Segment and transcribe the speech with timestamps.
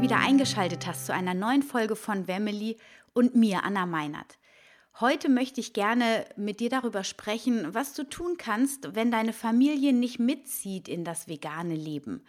[0.00, 2.76] Wieder eingeschaltet hast zu einer neuen Folge von Wemily
[3.14, 4.38] und mir, Anna Meinert.
[5.00, 9.92] Heute möchte ich gerne mit dir darüber sprechen, was du tun kannst, wenn deine Familie
[9.92, 12.24] nicht mitzieht in das vegane Leben.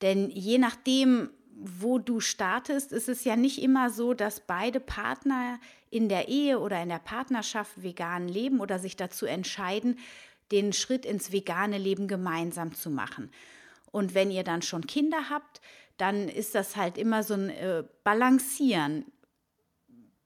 [0.00, 5.58] Denn je nachdem, wo du startest, ist es ja nicht immer so, dass beide Partner
[5.90, 9.98] in der Ehe oder in der Partnerschaft vegan leben oder sich dazu entscheiden,
[10.52, 13.30] den Schritt ins vegane Leben gemeinsam zu machen.
[13.90, 15.60] Und wenn ihr dann schon Kinder habt,
[15.96, 19.06] dann ist das halt immer so ein äh, Balancieren.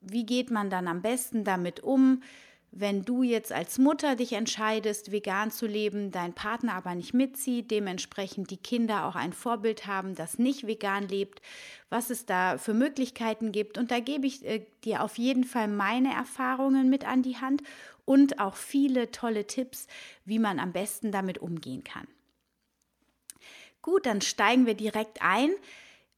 [0.00, 2.22] Wie geht man dann am besten damit um,
[2.72, 7.70] wenn du jetzt als Mutter dich entscheidest, vegan zu leben, dein Partner aber nicht mitzieht,
[7.70, 11.42] dementsprechend die Kinder auch ein Vorbild haben, das nicht vegan lebt,
[11.88, 13.76] was es da für Möglichkeiten gibt.
[13.76, 17.62] Und da gebe ich äh, dir auf jeden Fall meine Erfahrungen mit an die Hand
[18.04, 19.88] und auch viele tolle Tipps,
[20.24, 22.06] wie man am besten damit umgehen kann.
[23.83, 25.50] Gut, dann steigen wir direkt ein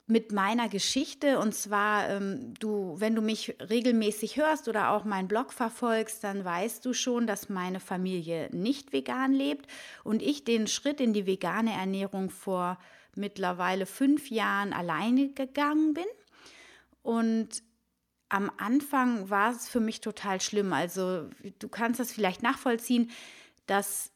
[0.07, 1.39] mit meiner Geschichte.
[1.39, 6.45] Und zwar, ähm, du, wenn du mich regelmäßig hörst oder auch meinen Blog verfolgst, dann
[6.45, 9.67] weißt du schon, dass meine Familie nicht vegan lebt
[10.05, 12.79] und ich den Schritt in die vegane Ernährung vor
[13.15, 16.05] mittlerweile fünf Jahren alleine gegangen bin.
[17.03, 17.63] Und
[18.29, 20.73] am Anfang war es für mich total schlimm.
[20.73, 23.11] Also du kannst das vielleicht nachvollziehen,
[23.67, 24.11] dass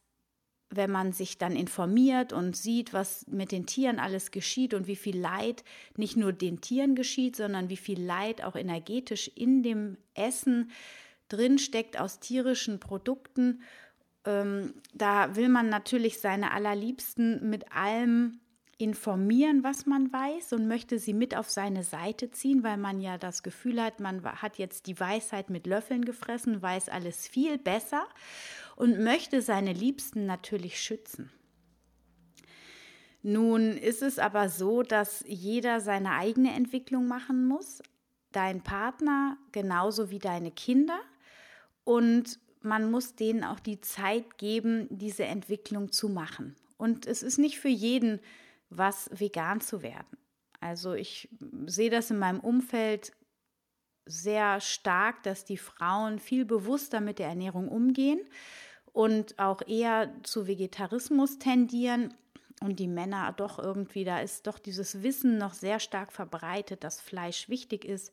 [0.70, 4.96] wenn man sich dann informiert und sieht, was mit den Tieren alles geschieht und wie
[4.96, 5.64] viel Leid
[5.96, 10.70] nicht nur den Tieren geschieht, sondern wie viel Leid auch energetisch in dem Essen
[11.28, 13.62] drinsteckt aus tierischen Produkten,
[14.24, 18.40] ähm, da will man natürlich seine Allerliebsten mit allem
[18.78, 23.16] informieren, was man weiß und möchte sie mit auf seine Seite ziehen, weil man ja
[23.16, 28.06] das Gefühl hat, man hat jetzt die Weisheit mit Löffeln gefressen, weiß alles viel besser
[28.76, 31.30] und möchte seine Liebsten natürlich schützen.
[33.22, 37.82] Nun ist es aber so, dass jeder seine eigene Entwicklung machen muss,
[38.30, 41.00] dein Partner genauso wie deine Kinder
[41.82, 46.54] und man muss denen auch die Zeit geben, diese Entwicklung zu machen.
[46.76, 48.20] Und es ist nicht für jeden
[48.68, 50.18] was vegan zu werden.
[50.60, 51.28] Also ich
[51.66, 53.12] sehe das in meinem Umfeld
[54.04, 58.20] sehr stark, dass die Frauen viel bewusster mit der Ernährung umgehen
[58.96, 62.14] und auch eher zu Vegetarismus tendieren
[62.62, 67.02] und die Männer doch irgendwie, da ist doch dieses Wissen noch sehr stark verbreitet, dass
[67.02, 68.10] Fleisch wichtig ist.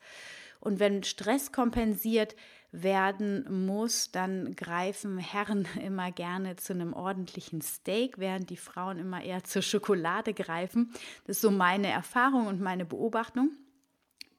[0.60, 2.36] Und wenn Stress kompensiert
[2.74, 9.24] werden muss, dann greifen Herren immer gerne zu einem ordentlichen Steak, während die Frauen immer
[9.24, 10.92] eher zur Schokolade greifen.
[11.26, 13.52] Das ist so meine Erfahrung und meine Beobachtung.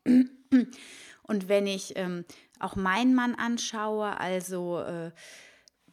[0.04, 2.26] Und wenn ich ähm,
[2.60, 5.10] auch meinen Mann anschaue, also äh,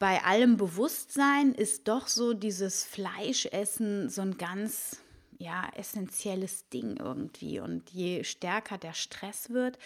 [0.01, 4.99] bei allem Bewusstsein ist doch so dieses Fleischessen so ein ganz
[5.37, 7.59] ja, essentielles Ding irgendwie.
[7.59, 9.77] Und je stärker der Stress wird,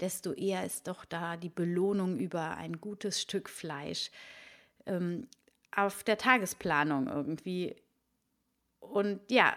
[0.00, 4.10] desto eher ist doch da die Belohnung über ein gutes Stück Fleisch
[4.86, 5.28] ähm,
[5.70, 7.76] auf der Tagesplanung irgendwie.
[8.80, 9.56] Und ja,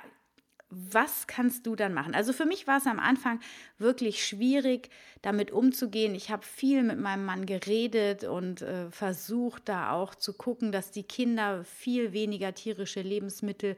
[0.91, 2.15] was kannst du dann machen?
[2.15, 3.39] Also für mich war es am Anfang
[3.77, 4.89] wirklich schwierig,
[5.21, 6.15] damit umzugehen.
[6.15, 10.91] Ich habe viel mit meinem Mann geredet und äh, versucht da auch zu gucken, dass
[10.91, 13.77] die Kinder viel weniger tierische Lebensmittel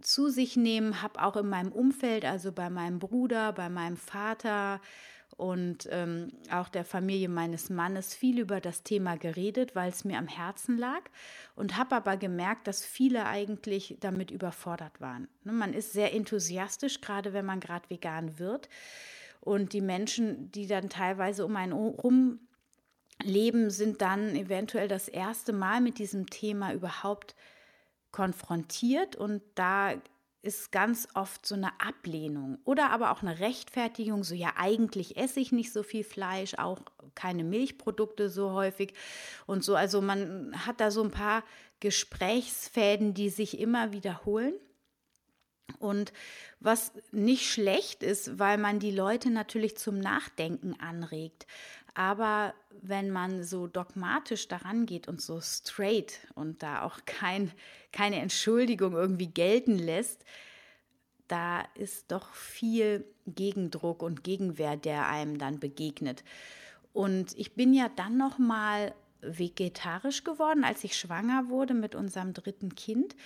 [0.00, 1.02] zu sich nehmen.
[1.02, 4.80] Habe auch in meinem Umfeld, also bei meinem Bruder, bei meinem Vater,
[5.38, 10.18] und ähm, auch der Familie meines Mannes viel über das Thema geredet, weil es mir
[10.18, 11.00] am Herzen lag
[11.54, 15.28] und habe aber gemerkt, dass viele eigentlich damit überfordert waren.
[15.44, 18.68] Ne, man ist sehr enthusiastisch, gerade wenn man gerade vegan wird.
[19.40, 22.40] Und die Menschen, die dann teilweise um einen herum
[23.22, 27.36] leben, sind dann eventuell das erste Mal mit diesem Thema überhaupt
[28.10, 29.94] konfrontiert und da
[30.48, 35.40] ist ganz oft so eine Ablehnung oder aber auch eine Rechtfertigung, so ja, eigentlich esse
[35.40, 36.80] ich nicht so viel Fleisch, auch
[37.14, 38.94] keine Milchprodukte so häufig
[39.46, 39.76] und so.
[39.76, 41.44] Also man hat da so ein paar
[41.80, 44.54] Gesprächsfäden, die sich immer wiederholen.
[45.78, 46.14] Und
[46.60, 51.46] was nicht schlecht ist, weil man die Leute natürlich zum Nachdenken anregt.
[51.98, 57.50] Aber wenn man so dogmatisch daran geht und so straight und da auch kein,
[57.90, 60.24] keine Entschuldigung irgendwie gelten lässt,
[61.26, 66.22] da ist doch viel Gegendruck und Gegenwehr, der einem dann begegnet.
[66.92, 72.32] Und ich bin ja dann noch mal vegetarisch geworden, als ich schwanger wurde mit unserem
[72.32, 73.16] dritten Kind.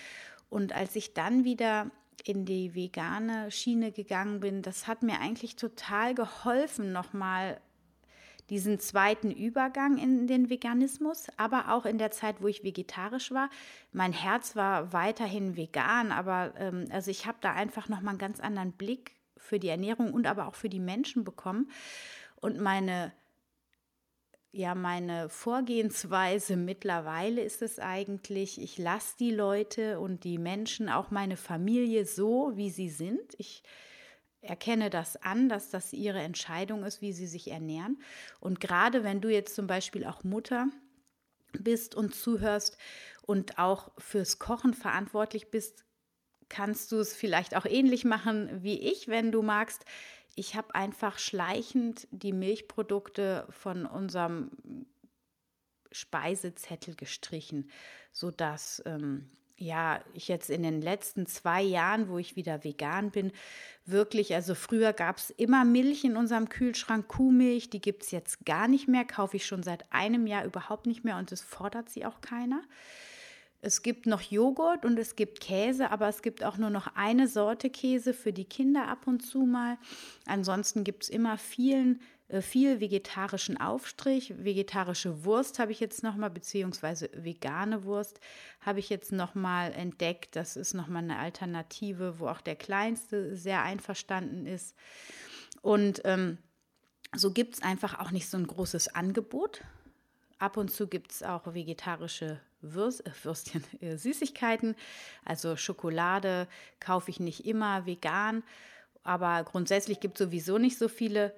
[0.48, 1.90] Und als ich dann wieder
[2.24, 7.60] in die vegane Schiene gegangen bin, das hat mir eigentlich total geholfen, nochmal
[8.50, 13.48] diesen zweiten Übergang in den Veganismus, aber auch in der Zeit, wo ich vegetarisch war.
[13.92, 18.40] Mein Herz war weiterhin vegan, aber ähm, also ich habe da einfach nochmal einen ganz
[18.40, 21.70] anderen Blick für die Ernährung und aber auch für die Menschen bekommen.
[22.40, 23.12] Und meine
[24.54, 31.10] ja, meine Vorgehensweise mittlerweile ist es eigentlich, ich lasse die Leute und die Menschen, auch
[31.10, 33.34] meine Familie so, wie sie sind.
[33.38, 33.62] Ich
[34.42, 38.00] erkenne das an, dass das ihre Entscheidung ist, wie sie sich ernähren.
[38.40, 40.68] Und gerade wenn du jetzt zum Beispiel auch Mutter
[41.52, 42.76] bist und zuhörst
[43.22, 45.84] und auch fürs Kochen verantwortlich bist,
[46.48, 49.84] kannst du es vielleicht auch ähnlich machen wie ich, wenn du magst
[50.34, 54.50] ich habe einfach schleichend die Milchprodukte von unserem
[55.90, 57.70] Speisezettel gestrichen,
[58.12, 59.30] sodass ähm,
[59.62, 63.32] ja, ich jetzt in den letzten zwei Jahren, wo ich wieder vegan bin,
[63.86, 68.44] wirklich, also früher gab es immer Milch in unserem Kühlschrank, Kuhmilch, die gibt es jetzt
[68.44, 71.88] gar nicht mehr, kaufe ich schon seit einem Jahr überhaupt nicht mehr und es fordert
[71.88, 72.62] sie auch keiner.
[73.64, 77.28] Es gibt noch Joghurt und es gibt Käse, aber es gibt auch nur noch eine
[77.28, 79.78] Sorte Käse für die Kinder ab und zu mal.
[80.26, 82.00] Ansonsten gibt es immer vielen,
[82.40, 84.32] viel vegetarischen Aufstrich.
[84.38, 88.20] Vegetarische Wurst habe ich jetzt nochmal, beziehungsweise vegane Wurst
[88.60, 90.36] habe ich jetzt nochmal entdeckt.
[90.36, 94.74] Das ist nochmal eine Alternative, wo auch der Kleinste sehr einverstanden ist.
[95.60, 96.38] Und ähm,
[97.14, 99.62] so gibt es einfach auch nicht so ein großes Angebot.
[100.38, 104.74] Ab und zu gibt es auch vegetarische Würst, äh, Würstchen, äh, Süßigkeiten.
[105.24, 106.48] Also Schokolade
[106.80, 108.42] kaufe ich nicht immer vegan,
[109.02, 111.34] aber grundsätzlich gibt es sowieso nicht so viele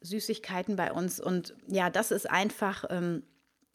[0.00, 1.20] Süßigkeiten bei uns.
[1.20, 3.22] Und ja, das ist einfach, ähm,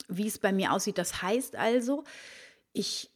[0.07, 0.97] wie es bei mir aussieht.
[0.97, 2.03] Das heißt also,
[2.73, 3.09] ich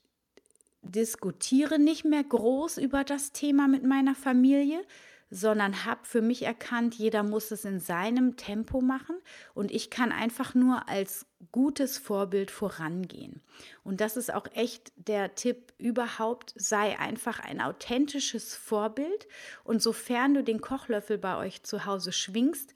[0.82, 4.82] diskutiere nicht mehr groß über das Thema mit meiner Familie,
[5.30, 9.16] sondern habe für mich erkannt, jeder muss es in seinem Tempo machen
[9.54, 13.42] und ich kann einfach nur als gutes Vorbild vorangehen.
[13.84, 19.28] Und das ist auch echt der Tipp überhaupt, sei einfach ein authentisches Vorbild
[19.64, 22.74] und sofern du den Kochlöffel bei euch zu Hause schwingst,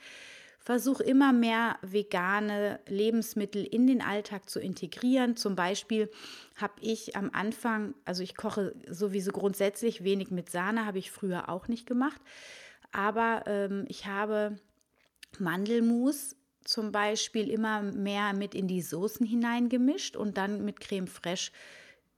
[0.63, 5.36] Versuch immer mehr vegane Lebensmittel in den Alltag zu integrieren.
[5.36, 6.10] Zum Beispiel
[6.56, 11.50] habe ich am Anfang, also ich koche sowieso grundsätzlich wenig mit Sahne, habe ich früher
[11.50, 12.21] auch nicht gemacht.
[12.94, 14.57] Aber ähm, ich habe
[15.38, 21.51] Mandelmus zum Beispiel immer mehr mit in die Soßen hineingemischt und dann mit Creme fraiche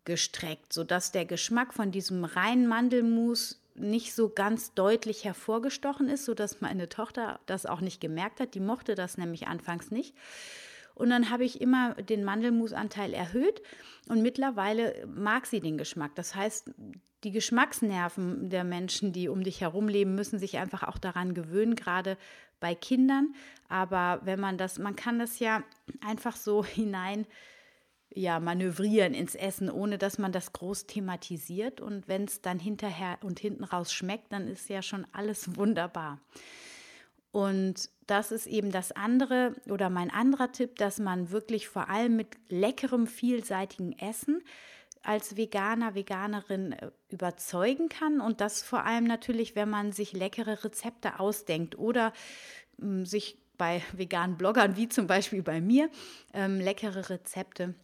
[0.04, 6.62] gestreckt, sodass der Geschmack von diesem reinen Mandelmus nicht so ganz deutlich hervorgestochen ist, sodass
[6.62, 8.56] meine Tochter das auch nicht gemerkt hat.
[8.56, 10.16] Die mochte das nämlich anfangs nicht.
[10.96, 13.62] Und dann habe ich immer den Mandelmusanteil erhöht
[14.08, 16.16] und mittlerweile mag sie den Geschmack.
[16.16, 16.72] Das heißt,
[17.26, 21.76] die Geschmacksnerven der Menschen, die um dich herum leben, müssen sich einfach auch daran gewöhnen,
[21.76, 22.18] gerade
[22.62, 23.34] bei Kindern.
[23.68, 25.64] Aber wenn man das, man kann das ja
[26.06, 27.28] einfach so hinein
[28.16, 31.82] ja, manövrieren ins Essen, ohne dass man das groß thematisiert.
[31.82, 36.20] Und wenn es dann hinterher und hinten raus schmeckt, dann ist ja schon alles wunderbar.
[37.32, 42.16] Und das ist eben das andere oder mein anderer Tipp, dass man wirklich vor allem
[42.16, 44.42] mit leckerem, vielseitigen Essen
[45.04, 48.22] als Veganer, Veganerin äh, überzeugen kann.
[48.22, 52.14] Und das vor allem natürlich, wenn man sich leckere Rezepte ausdenkt oder
[52.82, 55.90] ähm, sich bei veganen Bloggern wie zum Beispiel bei mir
[56.34, 57.76] ähm, leckere Rezepte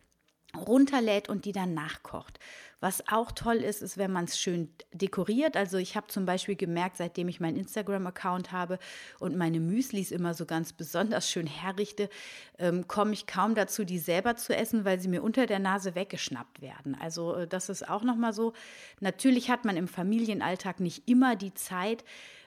[0.55, 2.39] runterlädt und die dann nachkocht.
[2.81, 5.55] Was auch toll ist, ist, wenn man es schön dekoriert.
[5.55, 8.79] Also ich habe zum Beispiel gemerkt, seitdem ich meinen Instagram-Account habe
[9.19, 12.09] und meine Müslis immer so ganz besonders schön herrichte,
[12.57, 15.93] ähm, komme ich kaum dazu, die selber zu essen, weil sie mir unter der Nase
[15.93, 16.97] weggeschnappt werden.
[16.99, 18.53] Also äh, das ist auch nochmal so.
[18.99, 22.03] Natürlich hat man im Familienalltag nicht immer die Zeit,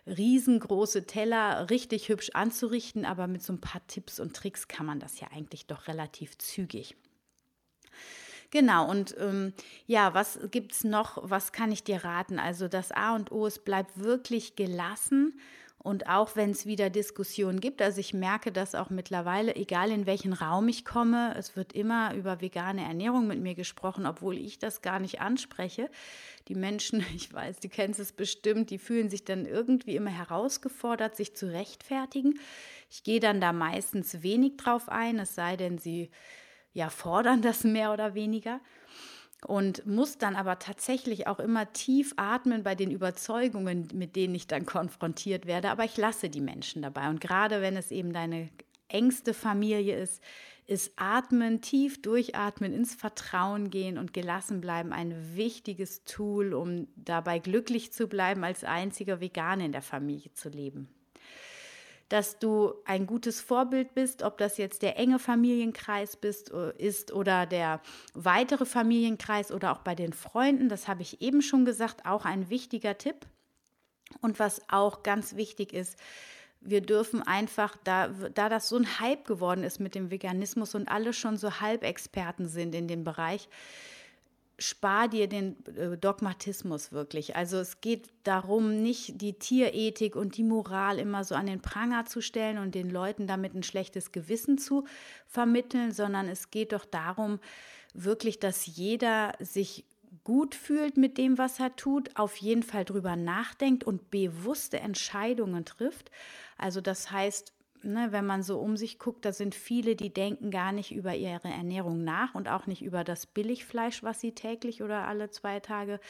[0.07, 4.99] riesengroße Teller richtig hübsch anzurichten, aber mit so ein paar Tipps und Tricks kann man
[4.99, 6.97] das ja eigentlich doch relativ zügig.
[8.55, 9.53] Genau, und ähm,
[9.89, 11.19] ja, was gibt es noch?
[11.29, 12.39] Was kann ich dir raten?
[12.39, 15.41] Also das A und O, es bleibt wirklich gelassen.
[15.79, 20.07] Und auch wenn es wieder Diskussionen gibt, also ich merke das auch mittlerweile, egal in
[20.07, 24.61] welchen Raum ich komme, es wird immer über vegane Ernährung mit mir gesprochen, obwohl ich
[24.61, 25.91] das gar nicht anspreche.
[26.47, 31.17] Die Menschen, ich weiß, die kennen es bestimmt, die fühlen sich dann irgendwie immer herausgefordert,
[31.17, 32.39] sich zu rechtfertigen.
[32.89, 36.11] Ich gehe dann da meistens wenig drauf ein, es sei denn, sie
[36.75, 38.61] ja, fordern das mehr oder weniger.
[39.47, 44.47] und muss dann aber tatsächlich auch immer tief atmen bei den Überzeugungen, mit denen ich
[44.47, 45.71] dann konfrontiert werde.
[45.71, 47.11] Aber ich lasse die Menschen dabei.
[47.11, 48.49] Und gerade wenn es eben deine
[48.89, 50.23] engste Familie ist,
[50.67, 57.39] ist Atmen, tief durchatmen, ins Vertrauen gehen und gelassen bleiben ein wichtiges Tool, um dabei
[57.39, 60.89] glücklich zu bleiben, als einziger Veganer in der Familie zu leben
[62.15, 67.13] dass du ein gutes Vorbild bist, ob das jetzt der enge Familienkreis bist, äh, ist
[67.13, 67.81] oder der
[68.15, 70.69] weitere Familienkreis oder auch bei den Freunden.
[70.69, 73.27] Das habe ich eben schon gesagt, auch ein wichtiger Tipp.
[74.21, 75.99] Und was auch ganz wichtig ist,
[76.61, 80.87] wir dürfen einfach, da, da das so ein Hype geworden ist mit dem Veganismus und
[80.87, 83.49] alle schon so Halbexperten sind in dem Bereich,
[84.59, 87.37] spar dir den äh, Dogmatismus wirklich.
[87.37, 92.07] Also es geht darum, nicht die Tierethik und die Moral immer so an den Pranger
[92.07, 94.87] zu stellen und den Leuten damit ein schlechtes Gewissen zu
[95.27, 97.41] vermitteln, sondern es geht doch darum,
[97.95, 99.85] wirklich, dass jeder sich
[100.23, 105.65] gut fühlt mit dem, was er tut, auf jeden Fall drüber nachdenkt und bewusste Entscheidungen
[105.65, 106.11] trifft.
[106.57, 107.53] Also das heißt,
[107.85, 111.15] ne, wenn man so um sich guckt, da sind viele, die denken gar nicht über
[111.15, 115.61] ihre Ernährung nach und auch nicht über das Billigfleisch, was sie täglich oder alle zwei
[115.61, 116.01] Tage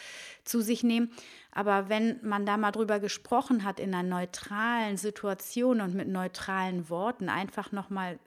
[0.45, 1.11] zu sich nehmen.
[1.53, 6.89] Aber wenn man da mal drüber gesprochen hat in einer neutralen Situation und mit neutralen
[6.89, 8.19] Worten, einfach nochmal,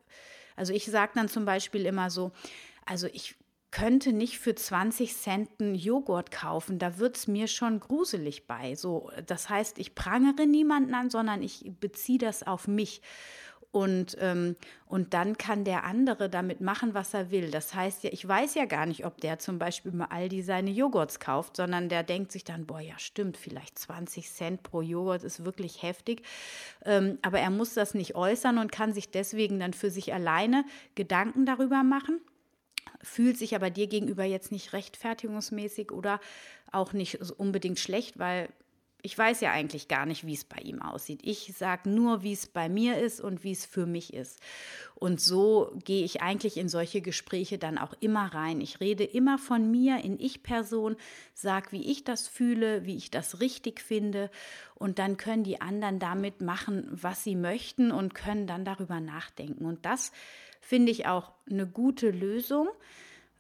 [0.56, 2.32] also ich sage dann zum Beispiel immer so,
[2.86, 3.36] also ich
[3.72, 6.80] könnte nicht für 20 Cent einen Joghurt kaufen.
[6.80, 8.76] Da wird es mir schon gruselig bei.
[8.76, 13.02] So, das heißt, ich prangere niemanden an, sondern ich beziehe das auf mich.
[13.72, 14.56] Und, ähm,
[14.86, 17.52] und dann kann der andere damit machen, was er will.
[17.52, 20.72] Das heißt ja, ich weiß ja gar nicht, ob der zum Beispiel mal Aldi seine
[20.72, 25.24] Joghurts kauft, sondern der denkt sich dann, boah, ja stimmt, vielleicht 20 Cent pro Joghurt
[25.24, 26.24] ist wirklich heftig.
[26.86, 30.64] Ähm, aber er muss das nicht äußern und kann sich deswegen dann für sich alleine
[30.96, 32.22] Gedanken darüber machen
[33.08, 36.20] fühlt sich aber dir gegenüber jetzt nicht rechtfertigungsmäßig oder
[36.72, 38.50] auch nicht unbedingt schlecht, weil
[39.04, 41.22] ich weiß ja eigentlich gar nicht, wie es bei ihm aussieht.
[41.24, 44.40] Ich sage nur, wie es bei mir ist und wie es für mich ist.
[44.96, 48.60] Und so gehe ich eigentlich in solche Gespräche dann auch immer rein.
[48.60, 50.98] Ich rede immer von mir in Ich-Person,
[51.36, 54.32] sage, wie ich das fühle, wie ich das richtig finde.
[54.74, 59.66] Und dann können die anderen damit machen, was sie möchten und können dann darüber nachdenken.
[59.66, 60.12] Und das
[60.60, 62.68] finde ich auch eine gute Lösung.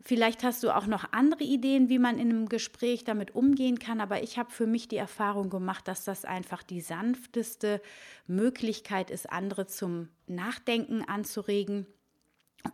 [0.07, 3.99] Vielleicht hast du auch noch andere Ideen, wie man in einem Gespräch damit umgehen kann,
[3.99, 7.81] aber ich habe für mich die Erfahrung gemacht, dass das einfach die sanfteste
[8.25, 11.87] Möglichkeit ist, andere zum Nachdenken anzuregen.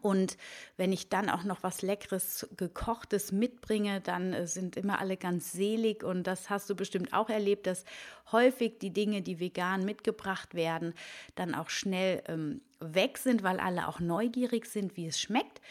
[0.04, 0.38] Und
[0.78, 5.54] wenn ich dann auch noch was Leckeres, gekochtes mitbringe, dann äh, sind immer alle ganz
[5.54, 6.04] selig.
[6.04, 7.84] Und das hast du bestimmt auch erlebt, dass
[8.32, 10.94] häufig die Dinge, die vegan mitgebracht werden,
[11.34, 15.62] dann auch schnell ähm, weg sind, weil alle auch neugierig sind, wie es schmeckt.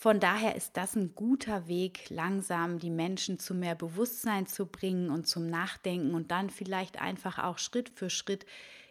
[0.00, 5.10] Von daher ist das ein guter Weg, langsam die Menschen zu mehr Bewusstsein zu bringen
[5.10, 8.46] und zum Nachdenken und dann vielleicht einfach auch Schritt für Schritt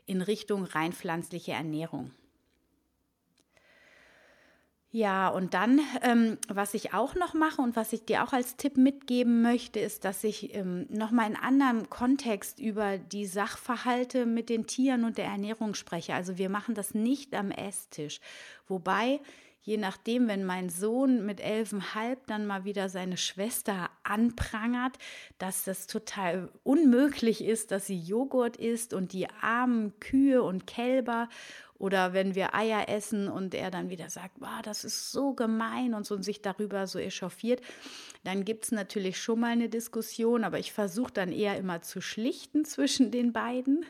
[0.06, 2.12] in Richtung rein pflanzliche Ernährung.
[4.92, 8.58] Ja, und dann, ähm, was ich auch noch mache und was ich dir auch als
[8.58, 14.50] Tipp mitgeben möchte, ist, dass ich ähm, nochmal in anderem Kontext über die Sachverhalte mit
[14.50, 16.16] den Tieren und der Ernährung spreche.
[16.16, 18.20] Also wir machen das nicht am Esstisch.
[18.68, 19.22] Wobei
[19.68, 24.98] je nachdem, wenn mein Sohn mit elfenhalb dann mal wieder seine Schwester anprangert,
[25.40, 31.28] dass das total unmöglich ist, dass sie Joghurt isst und die armen Kühe und Kälber
[31.78, 35.94] oder wenn wir Eier essen und er dann wieder sagt, wow, das ist so gemein
[35.94, 37.60] und so und sich darüber so echauffiert,
[38.24, 42.00] dann gibt es natürlich schon mal eine Diskussion, aber ich versuche dann eher immer zu
[42.00, 43.86] schlichten zwischen den beiden.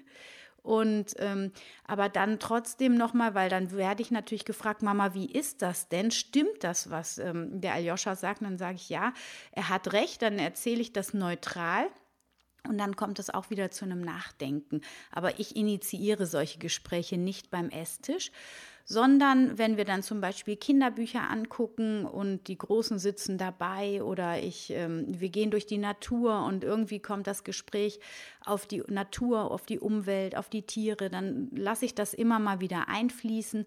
[0.68, 1.54] Und ähm,
[1.86, 6.12] aber dann trotzdem nochmal, weil dann werde ich natürlich gefragt, Mama, wie ist das denn?
[6.12, 8.42] Stimmt das, was ähm, der Aljoscha sagt?
[8.42, 9.14] Und dann sage ich, ja,
[9.54, 11.88] er hat recht, dann erzähle ich das neutral.
[12.68, 14.82] Und dann kommt es auch wieder zu einem Nachdenken.
[15.10, 18.34] Aber ich initiiere solche Gespräche nicht beim Esstisch,
[18.90, 24.70] sondern wenn wir dann zum Beispiel Kinderbücher angucken und die Großen sitzen dabei oder ich,
[24.72, 28.00] ähm, wir gehen durch die Natur und irgendwie kommt das Gespräch
[28.46, 32.62] auf die Natur, auf die Umwelt, auf die Tiere, dann lasse ich das immer mal
[32.62, 33.66] wieder einfließen,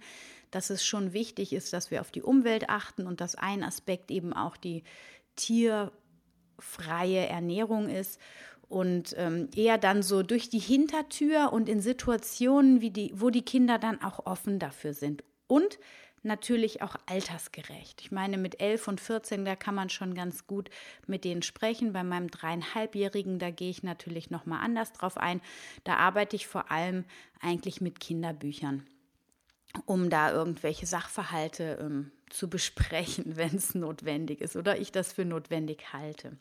[0.50, 4.10] dass es schon wichtig ist, dass wir auf die Umwelt achten und dass ein Aspekt
[4.10, 4.84] eben auch die
[5.36, 8.18] tierfreie Ernährung ist
[8.70, 13.42] und ähm, eher dann so durch die Hintertür und in Situationen, wie die, wo die
[13.42, 15.24] Kinder dann auch offen dafür sind.
[15.48, 15.78] Und
[16.22, 18.00] natürlich auch altersgerecht.
[18.00, 20.70] Ich meine, mit 11 und 14, da kann man schon ganz gut
[21.08, 21.92] mit denen sprechen.
[21.92, 25.40] Bei meinem dreieinhalbjährigen, da gehe ich natürlich noch mal anders drauf ein.
[25.82, 27.04] Da arbeite ich vor allem
[27.40, 28.86] eigentlich mit Kinderbüchern,
[29.84, 35.24] um da irgendwelche Sachverhalte ähm, zu besprechen, wenn es notwendig ist oder ich das für
[35.24, 36.36] notwendig halte.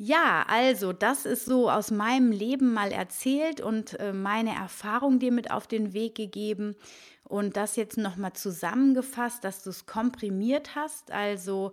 [0.00, 5.32] Ja, also das ist so aus meinem Leben mal erzählt und äh, meine Erfahrung dir
[5.32, 6.76] mit auf den Weg gegeben
[7.24, 11.10] und das jetzt nochmal zusammengefasst, dass du es komprimiert hast.
[11.10, 11.72] Also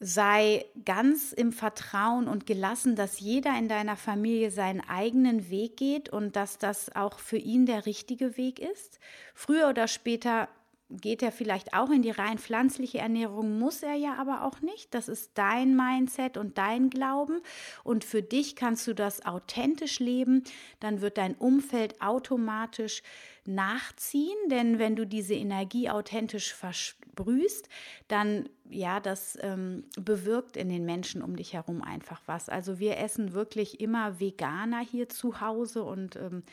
[0.00, 6.10] sei ganz im Vertrauen und gelassen, dass jeder in deiner Familie seinen eigenen Weg geht
[6.10, 9.00] und dass das auch für ihn der richtige Weg ist.
[9.34, 10.48] Früher oder später
[10.90, 14.94] geht er vielleicht auch in die rein pflanzliche Ernährung, muss er ja aber auch nicht.
[14.94, 17.40] Das ist dein Mindset und dein Glauben.
[17.84, 20.44] Und für dich kannst du das authentisch leben.
[20.80, 23.02] Dann wird dein Umfeld automatisch
[23.46, 27.68] nachziehen, denn wenn du diese Energie authentisch versprühst,
[28.08, 32.48] dann ja, das ähm, bewirkt in den Menschen um dich herum einfach was.
[32.48, 36.44] Also wir essen wirklich immer Veganer hier zu Hause und ähm,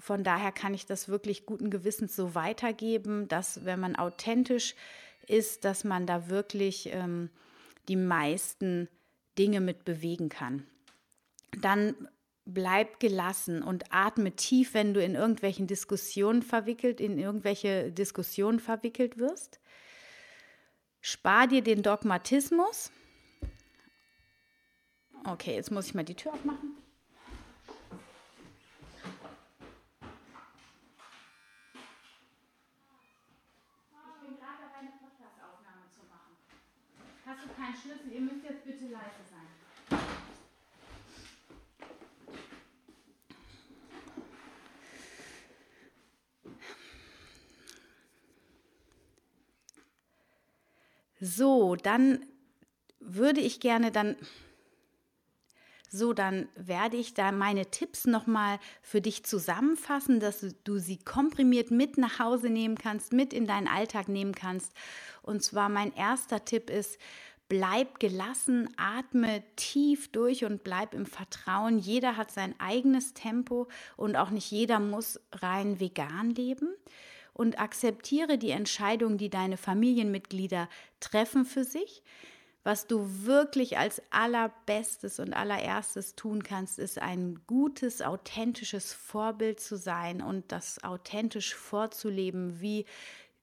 [0.00, 4.74] von daher kann ich das wirklich guten Gewissens so weitergeben, dass wenn man authentisch
[5.26, 7.30] ist, dass man da wirklich ähm,
[7.88, 8.88] die meisten
[9.38, 10.66] Dinge mit bewegen kann.
[11.60, 12.08] Dann
[12.46, 19.18] bleib gelassen und atme tief, wenn du in irgendwelchen Diskussionen verwickelt, in irgendwelche Diskussionen verwickelt
[19.18, 19.60] wirst.
[21.00, 22.90] Spar dir den Dogmatismus.
[25.24, 26.74] Okay, jetzt muss ich mal die Tür aufmachen.
[37.70, 38.12] Keinen Schlüssel.
[38.12, 39.98] Ihr müsst jetzt bitte leise sein.
[51.22, 52.24] So, dann
[52.98, 54.16] würde ich gerne dann
[55.92, 61.72] so, dann werde ich da meine Tipps nochmal für dich zusammenfassen, dass du sie komprimiert
[61.72, 64.72] mit nach Hause nehmen kannst, mit in deinen Alltag nehmen kannst.
[65.22, 66.96] Und zwar mein erster Tipp ist,
[67.50, 71.78] bleib gelassen, atme tief durch und bleib im Vertrauen.
[71.78, 76.68] Jeder hat sein eigenes Tempo und auch nicht jeder muss rein vegan leben.
[77.34, 80.68] Und akzeptiere die Entscheidung, die deine Familienmitglieder
[81.00, 82.02] treffen für sich.
[82.62, 89.76] Was du wirklich als allerbestes und allererstes tun kannst, ist ein gutes, authentisches Vorbild zu
[89.76, 92.84] sein und das authentisch vorzuleben, wie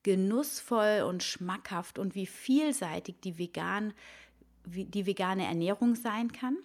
[0.08, 3.92] genussvoll und schmackhaft und wie vielseitig die, vegan,
[4.64, 6.56] die vegane Ernährung sein kann.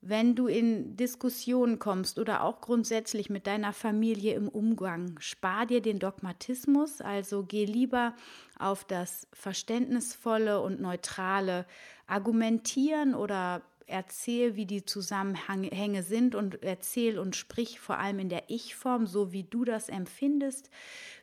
[0.00, 5.80] Wenn du in Diskussionen kommst oder auch grundsätzlich mit deiner Familie im Umgang, spar dir
[5.80, 8.16] den Dogmatismus, also geh lieber
[8.58, 11.66] auf das verständnisvolle und neutrale
[12.08, 18.44] Argumentieren oder erzähl, wie die Zusammenhänge sind und erzähl und sprich vor allem in der
[18.48, 20.70] Ich-Form, so wie du das empfindest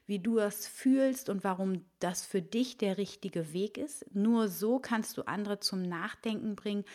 [0.08, 4.06] wie du es fühlst und warum das für dich der richtige Weg ist.
[4.13, 6.86] Nur so kannst du andere zum Nachdenken bringen,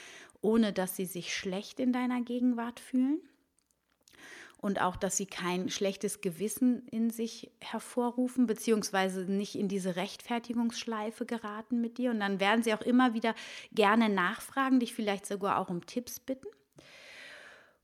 [0.41, 3.21] ohne dass sie sich schlecht in deiner Gegenwart fühlen.
[4.61, 11.25] Und auch, dass sie kein schlechtes Gewissen in sich hervorrufen, beziehungsweise nicht in diese Rechtfertigungsschleife
[11.25, 12.11] geraten mit dir.
[12.11, 13.35] Und dann werden sie auch immer wieder
[13.73, 16.49] gerne nachfragen, dich vielleicht sogar auch um Tipps bitten.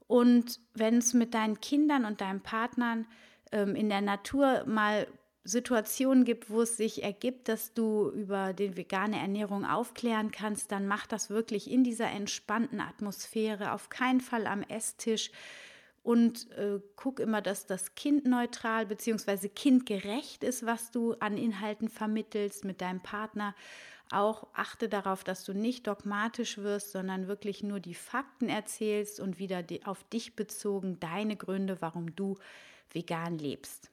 [0.06, 3.06] Und wenn es mit deinen Kindern und deinen Partnern
[3.52, 5.06] ähm, in der Natur mal
[5.44, 10.86] Situationen gibt, wo es sich ergibt, dass du über die vegane Ernährung aufklären kannst, dann
[10.86, 15.30] mach das wirklich in dieser entspannten Atmosphäre, auf keinen Fall am Esstisch
[16.06, 19.48] und äh, guck immer, dass das kindneutral bzw.
[19.48, 23.56] kindgerecht ist, was du an Inhalten vermittelst mit deinem Partner.
[24.12, 29.40] Auch achte darauf, dass du nicht dogmatisch wirst, sondern wirklich nur die Fakten erzählst und
[29.40, 32.36] wieder auf dich bezogen deine Gründe, warum du
[32.92, 33.90] vegan lebst.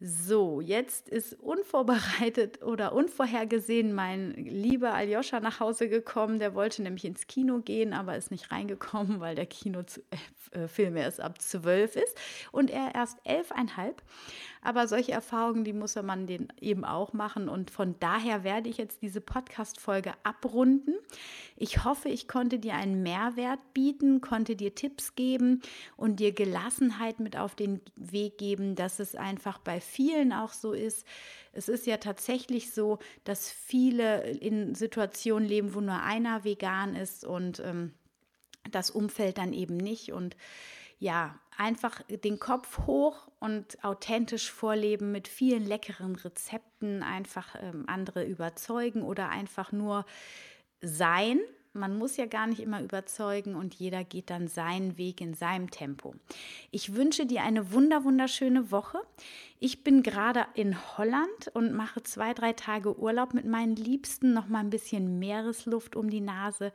[0.00, 6.38] So, jetzt ist unvorbereitet oder unvorhergesehen mein lieber Aljoscha nach Hause gekommen.
[6.38, 11.20] Der wollte nämlich ins Kino gehen, aber ist nicht reingekommen, weil der Kinofilm äh, erst
[11.20, 12.16] ab zwölf ist
[12.52, 14.00] und er erst elfeinhalb.
[14.68, 17.48] Aber solche Erfahrungen, die muss man den eben auch machen.
[17.48, 20.94] Und von daher werde ich jetzt diese Podcast-Folge abrunden.
[21.56, 25.62] Ich hoffe, ich konnte dir einen Mehrwert bieten, konnte dir Tipps geben
[25.96, 30.74] und dir Gelassenheit mit auf den Weg geben, dass es einfach bei vielen auch so
[30.74, 31.06] ist.
[31.54, 37.24] Es ist ja tatsächlich so, dass viele in Situationen leben, wo nur einer vegan ist
[37.24, 37.94] und ähm,
[38.70, 40.12] das Umfeld dann eben nicht.
[40.12, 40.36] Und
[40.98, 48.24] ja, einfach den Kopf hoch und authentisch vorleben mit vielen leckeren Rezepten, einfach ähm, andere
[48.24, 50.04] überzeugen oder einfach nur
[50.80, 51.40] sein,
[51.72, 55.70] man muss ja gar nicht immer überzeugen und jeder geht dann seinen Weg in seinem
[55.70, 56.14] Tempo.
[56.70, 58.98] Ich wünsche dir eine wunder wunderschöne Woche.
[59.60, 64.48] Ich bin gerade in Holland und mache zwei, drei Tage Urlaub mit meinen Liebsten, noch
[64.48, 66.72] mal ein bisschen Meeresluft um die Nase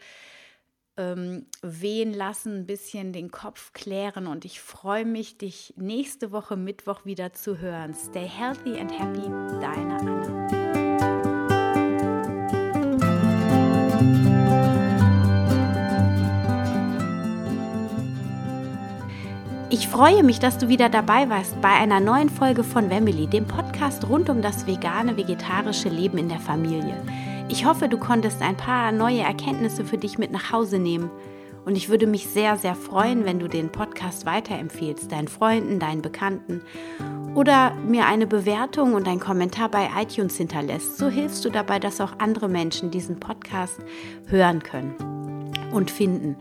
[0.97, 6.55] ähm, wehen lassen, ein bisschen den Kopf klären und ich freue mich, dich nächste Woche
[6.55, 7.93] Mittwoch wieder zu hören.
[7.93, 9.29] Stay healthy and happy,
[9.59, 10.63] deine Anna.
[19.73, 23.47] Ich freue mich, dass du wieder dabei warst bei einer neuen Folge von Family, dem
[23.47, 26.95] Podcast rund um das vegane, vegetarische Leben in der Familie.
[27.53, 31.11] Ich hoffe, du konntest ein paar neue Erkenntnisse für dich mit nach Hause nehmen.
[31.65, 36.01] Und ich würde mich sehr, sehr freuen, wenn du den Podcast weiterempfehlst, deinen Freunden, deinen
[36.01, 36.63] Bekannten
[37.35, 40.97] oder mir eine Bewertung und einen Kommentar bei iTunes hinterlässt.
[40.97, 43.77] So hilfst du dabei, dass auch andere Menschen diesen Podcast
[44.25, 44.95] hören können
[45.71, 46.37] und finden.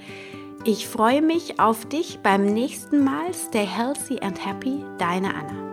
[0.65, 3.35] Ich freue mich auf dich beim nächsten Mal.
[3.35, 5.72] Stay healthy and happy, deine Anna.